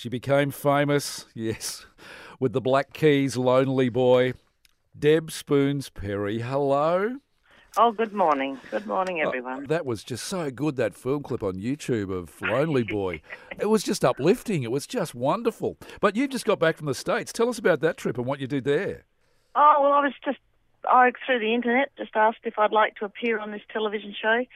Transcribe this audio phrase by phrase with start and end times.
[0.00, 1.84] She became famous, yes,
[2.38, 4.32] with the Black Keys Lonely Boy.
[4.98, 7.18] Deb Spoons Perry, hello.
[7.76, 8.58] Oh, good morning.
[8.70, 9.64] Good morning, everyone.
[9.64, 13.20] Oh, that was just so good, that film clip on YouTube of Lonely Boy.
[13.58, 14.62] it was just uplifting.
[14.62, 15.76] It was just wonderful.
[16.00, 17.30] But you just got back from the States.
[17.30, 19.04] Tell us about that trip and what you did there.
[19.54, 20.38] Oh, well, I was just,
[20.88, 24.46] I through the internet just asked if I'd like to appear on this television show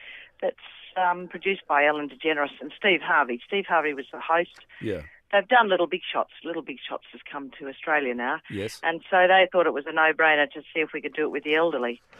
[0.41, 0.55] that's
[0.97, 3.39] um, produced by Ellen DeGeneres and Steve Harvey.
[3.45, 4.65] Steve Harvey was the host.
[4.81, 5.01] Yeah.
[5.31, 6.31] They've done Little Big Shots.
[6.43, 8.39] Little Big Shots has come to Australia now.
[8.49, 8.79] Yes.
[8.83, 11.31] And so they thought it was a no-brainer to see if we could do it
[11.31, 12.01] with the elderly.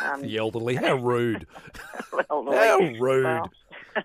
[0.00, 0.76] Um, the elderly?
[0.76, 1.44] How rude.
[2.12, 3.24] well, How rude.
[3.24, 3.50] Well,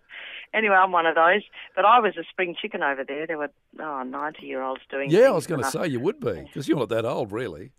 [0.56, 1.44] anyway, I'm one of those.
[1.76, 3.28] But I was a spring chicken over there.
[3.28, 6.20] There were oh, 90 year olds doing Yeah, I was going to say you would
[6.20, 7.74] be because you're not that old, really.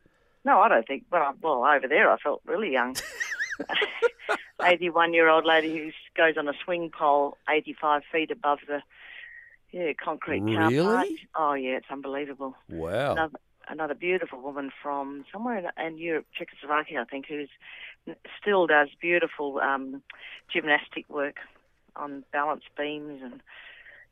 [0.45, 1.07] No, I don't think.
[1.11, 2.95] Well, well, over there I felt really young.
[4.63, 8.81] 81 year old lady who goes on a swing pole 85 feet above the
[9.75, 10.77] yeah concrete really?
[10.77, 11.09] car park.
[11.37, 12.55] Oh, yeah, it's unbelievable.
[12.69, 13.13] Wow.
[13.13, 13.39] Another,
[13.69, 17.49] another beautiful woman from somewhere in, in Europe, Czechoslovakia, I think, who's
[18.41, 20.03] still does beautiful um,
[20.53, 21.37] gymnastic work
[21.97, 23.41] on balance beams and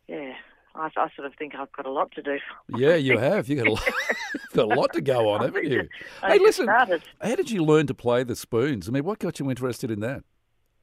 [0.08, 0.34] yeah.
[0.74, 2.38] I, I, sort of think I've got a lot to do.
[2.69, 3.47] Yeah, you have.
[3.47, 3.88] You've got a lot,
[4.54, 5.86] got a lot to go on, haven't you?
[6.22, 7.02] hey, listen, started.
[7.20, 8.88] how did you learn to play the spoons?
[8.88, 10.24] I mean, what got you interested in that?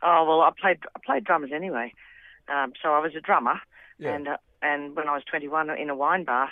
[0.04, 1.92] Oh well, I played I played drummers anyway,
[2.48, 3.60] um, so I was a drummer,
[3.98, 4.14] yeah.
[4.14, 6.50] and uh, and when I was 21 in a wine bar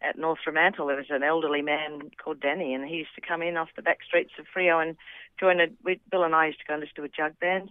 [0.00, 3.42] at North Fremantle, there was an elderly man called Danny, and he used to come
[3.42, 4.96] in off the back streets of Freo and
[5.38, 5.66] join a.
[5.84, 7.70] We, Bill and I used to go and listen to a jug band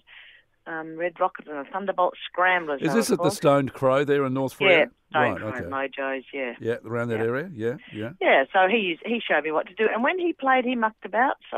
[0.67, 2.81] um, Red Rocket and the Thunderbolt Scramblers.
[2.81, 4.69] Is this at the Stoned Crow there in North Freo?
[4.69, 6.02] Yeah, Stoned right, Crow, okay.
[6.02, 6.53] Mojo's, yeah.
[6.59, 7.25] Yeah, around that yeah.
[7.25, 8.09] area, yeah, yeah.
[8.21, 11.05] Yeah, so he he showed me what to do, and when he played, he mucked
[11.05, 11.37] about.
[11.49, 11.57] So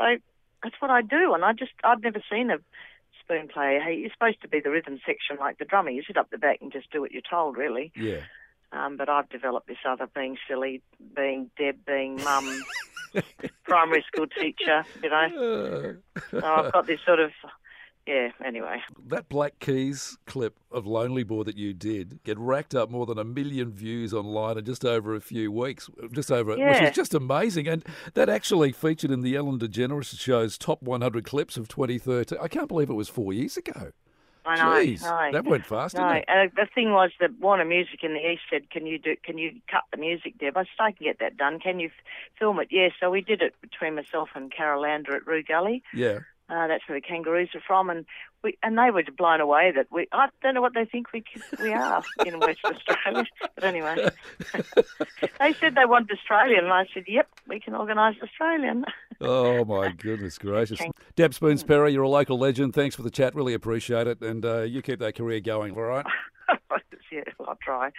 [0.62, 2.58] that's what I do, and I just I'd never seen a
[3.24, 3.80] spoon player.
[3.80, 5.90] Hey, you're supposed to be the rhythm section like the drummer.
[5.90, 7.92] You sit up the back and just do what you're told, really.
[7.96, 8.20] Yeah.
[8.72, 10.82] Um, but I've developed this other being silly,
[11.14, 12.64] being Deb, being mum,
[13.64, 15.96] primary school teacher, you know.
[16.30, 17.30] so I've got this sort of
[18.06, 18.82] yeah, anyway.
[19.06, 23.18] That Black Keys clip of Lonely Boy that you did get racked up more than
[23.18, 26.72] a million views online in just over a few weeks, just over, yeah.
[26.72, 27.66] which is just amazing.
[27.66, 32.38] And that actually featured in the Ellen DeGeneres show's top 100 clips of 2013.
[32.40, 33.92] I can't believe it was four years ago.
[34.46, 34.86] I know.
[34.86, 35.32] Jeez, no.
[35.32, 36.02] that went fast, no.
[36.02, 36.24] didn't it?
[36.28, 39.16] And the thing was that Warner Music in the East said, "Can you do?
[39.22, 41.58] Can you cut the music, Deb?" I said, "I can get that done.
[41.60, 42.04] Can you f-
[42.38, 42.88] film it?" Yeah.
[43.00, 45.82] So we did it between myself and Carol Lander at Roo Gully.
[45.94, 46.20] Yeah.
[46.50, 48.04] Uh, that's where the kangaroos are from, and
[48.42, 50.06] we and they were blown away that we.
[50.12, 51.24] I don't know what they think we
[51.58, 53.24] we are in West Australia,
[53.54, 54.10] but anyway,
[55.40, 58.84] they said they wanted Australian, and I said, "Yep, we can organise Australian."
[59.22, 60.82] oh my goodness gracious,
[61.16, 62.74] Deb Spoons Perry, you're a local legend.
[62.74, 65.82] Thanks for the chat, really appreciate it, and uh, you keep that career going, all
[65.82, 66.06] right?
[67.14, 67.92] Yeah, I'll try.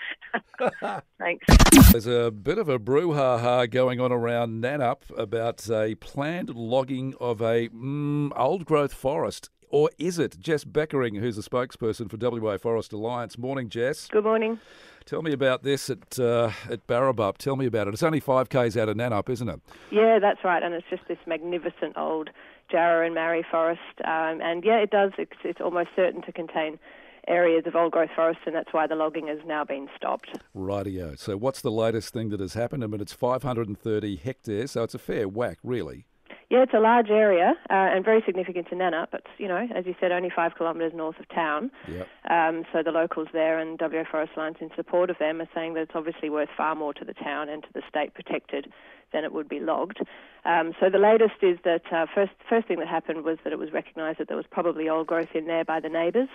[1.19, 1.45] Thanks.
[1.91, 7.41] There's a bit of a brouhaha going on around Nannup about a planned logging of
[7.41, 9.49] a mm, old growth forest.
[9.69, 10.39] Or is it?
[10.39, 13.37] Jess Beckerling, who's a spokesperson for WA Forest Alliance.
[13.37, 14.07] Morning, Jess.
[14.07, 14.59] Good morning.
[15.05, 17.37] Tell me about this at uh, at Barrabup.
[17.37, 17.93] Tell me about it.
[17.93, 19.61] It's only five k's out of Nannup, isn't it?
[19.91, 20.61] Yeah, that's right.
[20.61, 22.29] And it's just this magnificent old
[22.71, 23.81] Jarrah and Marri forest.
[24.03, 25.11] Um, and yeah, it does.
[25.17, 26.79] It's, it's almost certain to contain
[27.27, 30.37] areas of old growth forest, and that's why the logging has now been stopped.
[30.55, 31.17] Rightio.
[31.17, 32.83] So, what's the latest thing that has happened?
[32.83, 36.05] I mean, it's 530 hectares, so it's a fair whack, really.
[36.49, 39.87] Yeah, it's a large area uh, and very significant to Nannup, It's, you know, as
[39.87, 41.71] you said, only five kilometres north of town.
[41.87, 42.07] Yep.
[42.29, 45.73] Um, so the locals there and WA Forest Alliance in support of them are saying
[45.73, 48.71] that it's obviously worth far more to the town and to the state protected
[49.11, 49.99] than it would be logged.
[50.45, 53.57] Um, so the latest is that uh, first first thing that happened was that it
[53.57, 56.29] was recognised that there was probably old growth in there by the neighbours.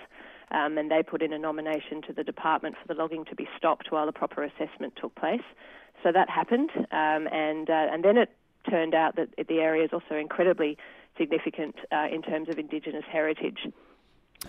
[0.51, 3.47] Um, and they put in a nomination to the department for the logging to be
[3.57, 5.43] stopped while a proper assessment took place.
[6.03, 8.29] So that happened, um, and uh, and then it
[8.69, 10.77] turned out that the area is also incredibly
[11.17, 13.67] significant uh, in terms of Indigenous heritage.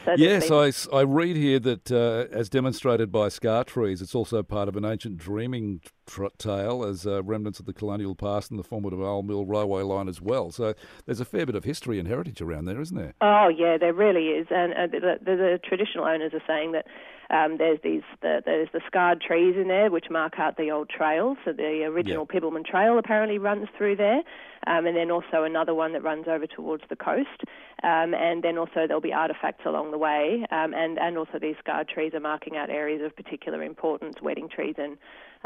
[0.05, 0.73] So yes, been...
[0.93, 4.77] I, I read here that uh, as demonstrated by scar trees, it's also part of
[4.77, 9.05] an ancient dreaming tr- tale as uh, remnants of the colonial past and the formidable
[9.05, 10.51] Old Mill Railway line as well.
[10.51, 10.75] So
[11.07, 13.15] there's a fair bit of history and heritage around there, isn't there?
[13.21, 14.47] Oh, yeah, there really is.
[14.51, 16.87] And uh, the, the, the traditional owners are saying that
[17.33, 20.91] um, there's these the, there's the scarred trees in there which mark out the old
[20.91, 21.39] trails.
[21.45, 22.41] So the original yeah.
[22.41, 24.23] Bibbulmun Trail apparently runs through there,
[24.67, 27.43] um, and then also another one that runs over towards the coast.
[27.83, 31.57] Um, and then also there'll be artefacts along the way, um, and and also these
[31.59, 34.99] scarred trees are marking out areas of particular importance, wedding trees and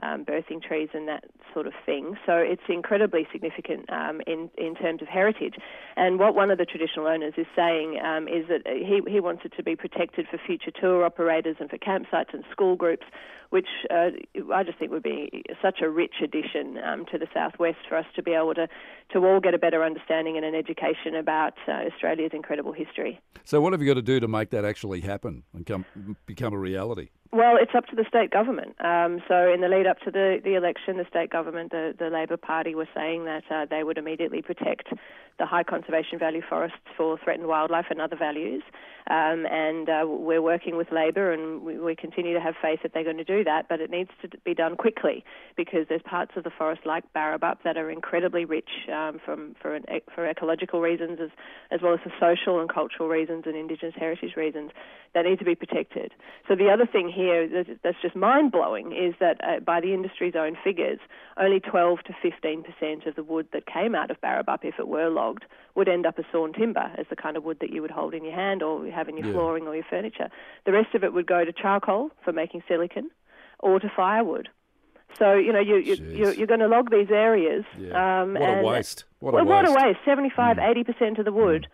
[0.02, 2.16] um, birthing trees and that sort of thing.
[2.26, 5.54] So it's incredibly significant um, in in terms of heritage.
[5.96, 9.42] And what one of the traditional owners is saying um, is that he he wants
[9.44, 13.06] it to be protected for future tour operators and for campsites and school groups
[13.50, 14.10] which uh,
[14.52, 18.06] I just think would be such a rich addition um, to the southwest for us
[18.16, 18.68] to be able to,
[19.12, 23.20] to all get a better understanding and an education about uh, Australia's incredible history.
[23.44, 25.84] So, what have you got to do to make that actually happen and come,
[26.26, 27.10] become a reality?
[27.32, 28.76] Well, it's up to the state government.
[28.84, 32.08] Um, so, in the lead up to the, the election, the state government, the, the
[32.08, 34.88] Labor Party, were saying that uh, they would immediately protect
[35.38, 38.62] the high conservation value forests for threatened wildlife and other values.
[39.08, 42.92] Um, and uh, we're working with Labor, and we, we, continue to have faith that
[42.92, 43.68] they're going to do that.
[43.68, 45.24] But it needs to be done quickly
[45.56, 49.76] because there's parts of the forest like Barrabup that are incredibly rich um, from for,
[49.76, 51.30] an, for ecological reasons as
[51.70, 54.72] as well as for social and cultural reasons and Indigenous heritage reasons
[55.14, 56.12] that need to be protected.
[56.48, 57.25] So the other thing here
[57.82, 60.98] that's just mind blowing is that uh, by the industry's own figures,
[61.36, 64.88] only 12 to 15 percent of the wood that came out of Barrabup, if it
[64.88, 65.44] were logged,
[65.74, 68.14] would end up as sawn timber, as the kind of wood that you would hold
[68.14, 69.32] in your hand or have in your yeah.
[69.32, 70.28] flooring or your furniture.
[70.64, 73.10] The rest of it would go to charcoal for making silicon
[73.58, 74.48] or to firewood.
[75.18, 77.64] So you know you, you you're, you're, going to log these areas.
[77.78, 78.22] Yeah.
[78.22, 79.04] Um, what a waste!
[79.20, 79.72] What a well, waste!
[79.72, 79.98] What a waste!
[80.04, 80.70] 75, mm.
[80.70, 81.66] 80 percent of the wood.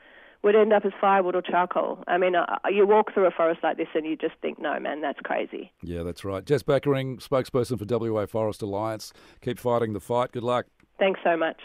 [0.43, 2.03] Would end up as firewood or charcoal.
[2.09, 4.79] I mean, uh, you walk through a forest like this and you just think, no,
[4.81, 5.71] man, that's crazy.
[5.83, 6.45] Yeah, that's right.
[6.45, 9.13] Jess Beckerling, spokesperson for WA Forest Alliance.
[9.41, 10.33] Keep fighting the fight.
[10.33, 10.67] Good luck.
[10.99, 11.61] Thanks so much.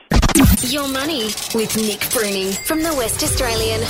[0.62, 1.26] Your money
[1.56, 3.82] with Nick Bruining from the West Australian.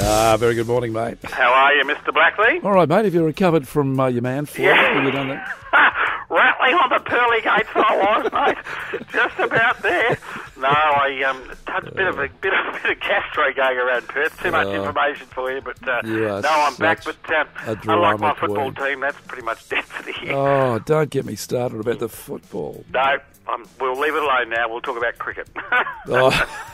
[0.00, 1.18] Ah, very good morning, mate.
[1.24, 2.12] How are you, Mr.
[2.14, 2.60] Blackley?
[2.64, 3.04] All right, mate.
[3.04, 4.64] Have you recovered from uh, your man flu?
[4.64, 4.94] Yeah.
[4.94, 5.54] Have you done that?
[6.30, 9.02] Rattling on the pearly gates, I was, mate.
[9.12, 10.18] Just about there.
[10.58, 14.08] No, I um, had a bit of a bit of, bit of gastro going around
[14.08, 14.42] Perth.
[14.42, 17.04] Too much uh, information for you, but uh, you no, I'm back.
[17.04, 18.88] But um, unlike my football queen.
[18.88, 20.34] team, that's pretty much dead for the year.
[20.34, 22.84] Oh, don't get me started about the football.
[22.92, 24.68] No, um, we'll leave it alone now.
[24.68, 25.48] We'll talk about cricket.
[26.08, 26.64] oh,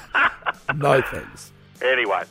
[0.74, 1.52] no thanks.
[1.82, 2.22] Anyway,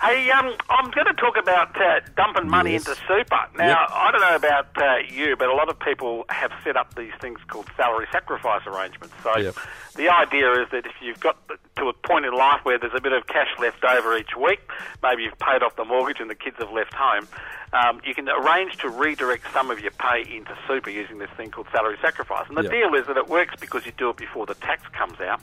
[0.00, 2.86] hey, um, I'm going to talk about uh, dumping money yes.
[2.86, 3.40] into super.
[3.56, 3.88] Now, yep.
[3.90, 7.12] I don't know about uh, you, but a lot of people have set up these
[7.20, 9.14] things called salary sacrifice arrangements.
[9.22, 9.54] So yep.
[9.96, 11.36] the idea is that if you've got
[11.76, 14.60] to a point in life where there's a bit of cash left over each week,
[15.02, 17.26] maybe you've paid off the mortgage and the kids have left home,
[17.72, 21.50] um, you can arrange to redirect some of your pay into super using this thing
[21.50, 22.46] called salary sacrifice.
[22.48, 22.72] And the yep.
[22.72, 25.40] deal is that it works because you do it before the tax comes out.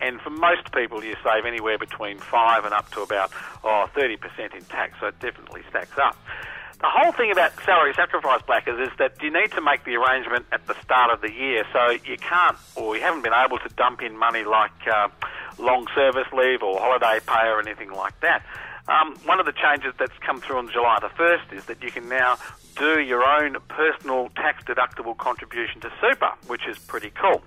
[0.00, 3.30] And for most people, you save anywhere between 5 and up to about
[3.64, 6.16] oh, 30% in tax, so it definitely stacks up.
[6.80, 10.46] The whole thing about salary sacrifice blackers is that you need to make the arrangement
[10.52, 13.68] at the start of the year, so you can't or you haven't been able to
[13.74, 15.08] dump in money like uh,
[15.58, 18.44] long service leave or holiday pay or anything like that.
[18.88, 21.90] Um, one of the changes that's come through on July the 1st is that you
[21.90, 22.38] can now
[22.76, 27.42] do your own personal tax deductible contribution to super, which is pretty cool.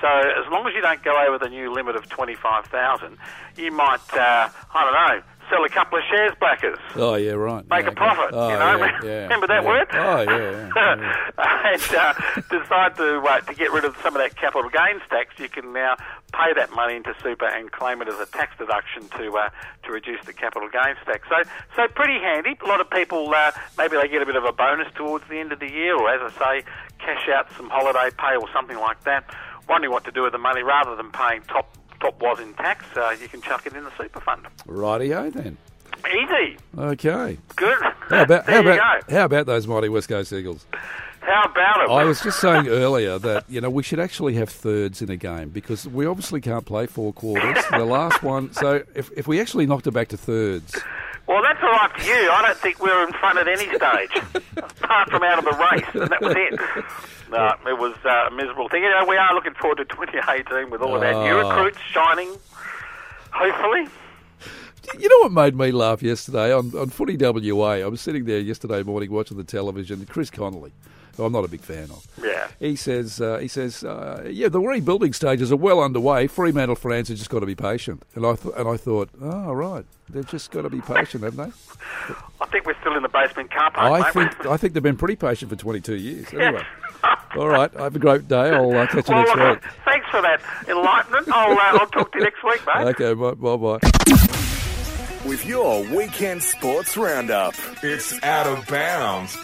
[0.00, 3.18] So as long as you don't go over the new limit of 25,000,
[3.56, 6.78] you might, uh, I don't know, sell a couple of shares blackers.
[6.94, 7.68] Oh yeah, right.
[7.68, 8.30] Make yeah, a profit.
[8.32, 9.88] Oh, you know, yeah, yeah, remember that word?
[9.92, 10.70] Oh yeah.
[10.76, 12.12] yeah, and uh,
[12.50, 15.38] decide to uh, to get rid of some of that capital gains tax.
[15.38, 15.96] You can now
[16.32, 19.48] pay that money into super and claim it as a tax deduction to uh,
[19.84, 21.28] to reduce the capital gains tax.
[21.28, 21.36] So
[21.74, 22.56] so pretty handy.
[22.64, 25.38] A lot of people uh, maybe they get a bit of a bonus towards the
[25.38, 28.78] end of the year, or as I say, cash out some holiday pay or something
[28.78, 29.34] like that.
[29.68, 32.84] Wondering what to do with the money rather than paying top top was in tax,
[32.96, 34.46] uh, you can chuck it in the super fund.
[34.66, 35.56] Rightio then.
[36.08, 36.56] Easy.
[36.78, 37.38] Okay.
[37.56, 37.78] Good.
[38.08, 39.14] How about there how you about go.
[39.16, 40.66] how about those mighty West Coast Eagles?
[41.20, 41.90] How about it?
[41.90, 45.16] I was just saying earlier that you know we should actually have thirds in a
[45.16, 47.64] game because we obviously can't play four quarters.
[47.70, 50.80] the last one, so if if we actually knocked it back to thirds.
[51.26, 52.30] Well, that's all right for you.
[52.30, 55.68] I don't think we were in front at any stage, apart from out of the
[55.72, 56.60] race, and that was it.
[57.28, 58.84] No, it was uh, a miserable thing.
[58.84, 61.48] You know, we are looking forward to 2018 with all of our new Oh.
[61.48, 62.32] recruits shining,
[63.32, 63.88] hopefully.
[64.98, 67.70] You know what made me laugh yesterday on, on Footy WA?
[67.72, 70.04] I was sitting there yesterday morning watching the television.
[70.06, 70.72] Chris Connolly,
[71.16, 72.06] who I'm not a big fan of.
[72.22, 72.48] Yeah.
[72.58, 76.26] He says, uh, he says, uh, yeah, the rebuilding stages are well underway.
[76.26, 78.02] Fremantle fans have just got to be patient.
[78.14, 81.52] And I th- and I thought, oh right, they've just got to be patient, haven't
[81.52, 82.14] they?
[82.40, 84.96] I think we're still in the basement car park, I think I think they've been
[84.96, 86.32] pretty patient for 22 years.
[86.32, 86.62] Anyway,
[87.36, 88.50] all right, have a great day.
[88.50, 89.72] I'll uh, catch you well, next look, week.
[89.84, 91.28] thanks for that enlightenment.
[91.28, 92.96] I'll, uh, I'll talk to you next week, mate.
[93.00, 94.22] Okay, bye bye.
[95.36, 97.52] With your weekend sports roundup.
[97.82, 99.36] It's out of bounds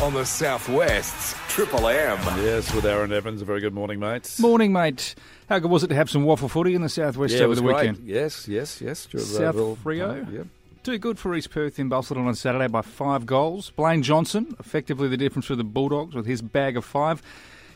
[0.00, 2.18] on the Southwest's Triple M.
[2.44, 3.42] Yes, with Aaron Evans.
[3.42, 4.38] A very good morning, mates.
[4.38, 5.16] Morning, mate.
[5.48, 7.58] How good was it to have some WAFL footy in the southwest Yeah, over was
[7.58, 7.90] the great.
[7.90, 8.06] weekend?
[8.06, 9.08] Yes, yes, yes.
[9.10, 10.46] Sure, South uh, Bill- Yep.
[10.84, 13.70] Too good for East Perth in Busselton on Saturday by five goals.
[13.70, 17.20] Blaine Johnson, effectively the difference for the Bulldogs with his bag of five.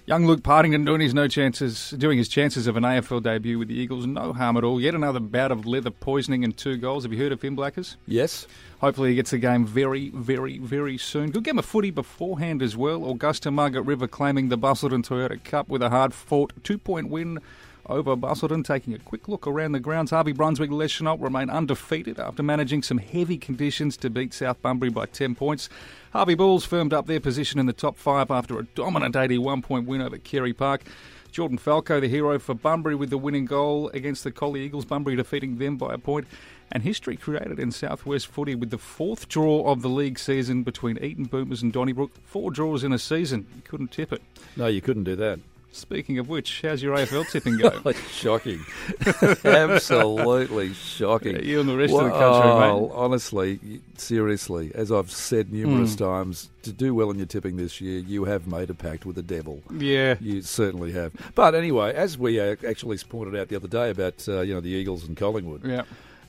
[0.04, 3.68] Young Luke Partington doing his no chances, doing his chances of an AFL debut with
[3.68, 4.04] the Eagles.
[4.04, 4.80] No harm at all.
[4.80, 7.04] Yet another bout of leather poisoning and two goals.
[7.04, 7.97] Have you heard of him, Blackers?
[8.04, 8.49] Yes.
[8.80, 11.30] Hopefully he gets the game very, very, very soon.
[11.30, 13.09] Good game of footy beforehand as well.
[13.09, 17.38] Augusta Margaret River claiming the Busselton Toyota Cup with a hard-fought two-point win
[17.87, 18.65] over Busselton.
[18.65, 22.99] Taking a quick look around the grounds, Harvey Brunswick Leschenault remain undefeated after managing some
[22.99, 25.69] heavy conditions to beat South Bunbury by 10 points.
[26.12, 29.87] Harvey Bulls firmed up their position in the top five after a dominant 81 point
[29.87, 30.83] win over Carey Park.
[31.33, 34.85] Jordan Falco, the hero for Bunbury, with the winning goal against the Collie Eagles.
[34.85, 36.27] Bunbury defeating them by a point.
[36.71, 41.03] And history created in Southwest footy with the fourth draw of the league season between
[41.03, 42.11] Eaton Boomers and Donnybrook.
[42.25, 43.47] Four draws in a season.
[43.57, 44.23] You couldn't tip it.
[44.57, 45.41] No, you couldn't do that.
[45.75, 47.95] Speaking of which, how's your AFL tipping going?
[48.11, 48.61] shocking.
[49.43, 51.43] Absolutely shocking.
[51.45, 52.91] You and the rest of the country, well, mate.
[52.95, 56.05] Honestly, seriously, as I've said numerous Hmm.
[56.05, 59.17] times, to do well in your tipping this year, you have made a pact with
[59.17, 59.62] the devil.
[59.75, 60.17] Yeah.
[60.21, 61.12] You certainly have.
[61.35, 64.61] But anyway, as we uh, actually pointed out the other day about uh, you know
[64.61, 65.85] the Eagles and Collingwood, Yeah.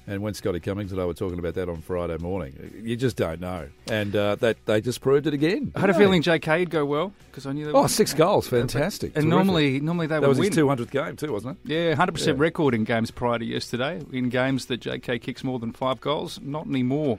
[0.07, 3.15] And when Scotty Cummings and I were talking about that on Friday morning, you just
[3.17, 5.71] don't know, and uh, that they just proved it again.
[5.75, 8.47] I had a feeling JK would go well because I knew they Oh, six goals,
[8.47, 9.07] fantastic.
[9.15, 9.29] And Terrific.
[9.29, 10.47] normally, normally they that would was win.
[10.49, 11.69] his two hundredth game too, wasn't it?
[11.71, 14.01] Yeah, 100% record in games prior to yesterday.
[14.11, 17.17] In games that JK kicks more than five goals, not anymore.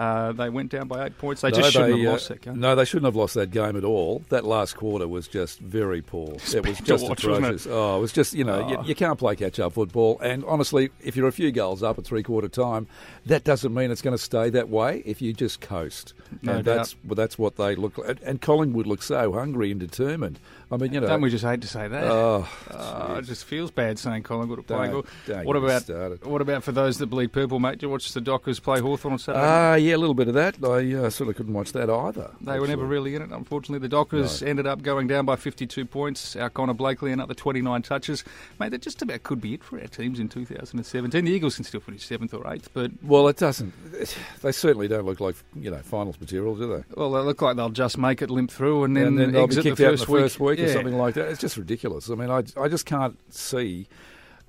[0.00, 1.42] Uh, they went down by eight points.
[1.42, 2.58] They No, just shouldn't they, have uh, lost that game.
[2.58, 4.22] No, they shouldn't have lost that game at all.
[4.30, 6.36] That last quarter was just very poor.
[6.54, 7.48] It was just watch, wasn't it?
[7.48, 7.66] atrocious.
[7.70, 8.68] Oh, it was just you know Oh.
[8.82, 10.18] you, you can't play catch up football.
[10.20, 12.86] And honestly, if you're a few goals up at three quarter time,
[13.26, 15.02] that doesn't mean it's going to stay that way.
[15.04, 16.76] If you just coast, No and doubt.
[16.76, 18.18] that's well, that's what they look like.
[18.24, 20.38] And- Collingwood looks so hungry and determined.
[20.72, 22.04] I mean, you know, Don't we just hate to say that?
[22.04, 25.82] Oh, Oh, it just feels bad saying Collingwood are playing Don't- don't What about
[26.24, 27.78] what about for those that bleed purple, mate?
[27.78, 29.44] Do you watch the Dockers play Hawthorn on Saturday?
[29.44, 30.56] Ah, yeah, a little bit of that.
[30.64, 32.30] I uh, sort of couldn't watch that either.
[32.40, 33.78] They were never really in it, unfortunately.
[33.78, 36.36] The Dockers ended up going down by 52 points.
[36.36, 38.24] Our Connor Blakely, another 29 touches.
[38.58, 41.24] Mate, that just about could be it for our teams in 2017.
[41.24, 43.72] The Eagles can still finish 7th or 8th, but, Well, it doesn't.
[44.42, 46.84] They certainly don't look like you know finals material, do they?
[46.94, 49.46] well, they look like they'll just make it limp through and then, and then they'll
[49.46, 50.22] be kicked the out in the week.
[50.22, 51.28] first week or something like that.
[51.28, 52.08] It's just ridiculous.
[52.10, 53.86] I mean, I, I just can't see.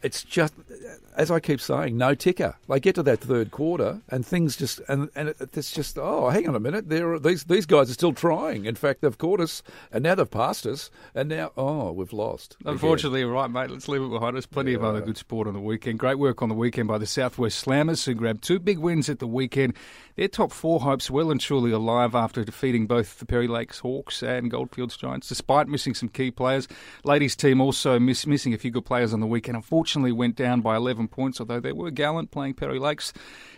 [0.04, 0.54] It's just,
[1.16, 2.56] as I keep saying, no ticker.
[2.68, 6.30] They get to that third quarter, and things just, and and it- it's just, oh,
[6.30, 8.66] hang on a minute, there, these these guys are still trying.
[8.66, 12.58] In fact, they've caught us, and now they've passed us, and now, oh, we've lost.
[12.66, 13.70] Unfortunately, you're right, mate.
[13.70, 14.46] Let's leave it behind us.
[14.48, 14.88] Plenty of Yeah.
[14.88, 16.00] other good sport on the weekend.
[16.00, 19.20] Great work on the weekend by the Southwest Slammers, who grabbed two big wins at
[19.20, 19.74] the weekend.
[20.16, 24.22] Their top four hopes well and truly alive after defeating both the Perry Lakes Hawks
[24.24, 26.68] and Goldfields Giants, despite missing some key players.
[27.04, 29.56] Ladies' team also miss, missing a few good players on the weekend.
[29.56, 33.12] Unfortunately, went down by 11 points, although they were gallant playing Perry Lakes.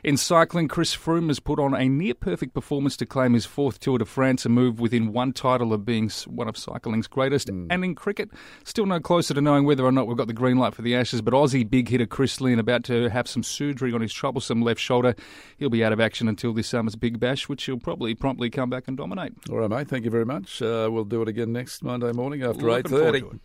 [0.04, 3.80] In cycling, Chris Froome has put on a near perfect performance to claim his fourth
[3.80, 7.50] Tour de France, a move within one title of being one of cycling's greatest.
[7.50, 8.30] And in cricket,
[8.64, 10.96] still no closer to knowing whether or not we've got the green light for the
[10.96, 14.62] Ashes, but Aussie big hitter Chris Lynn about to have some surgery on his troublesome
[14.62, 15.16] left shoulder.
[15.58, 18.70] He'll be out of action until this summer's Big Bash, which he'll probably promptly come
[18.70, 19.34] back and dominate.
[19.50, 19.88] All right, mate.
[19.88, 20.62] Thank you very much.
[20.62, 23.22] Uh, we'll do it again next Monday morning after eight Looking forward thirty.
[23.22, 23.40] to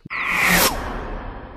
[0.73, 0.78] it.